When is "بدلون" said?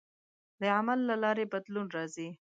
1.53-1.87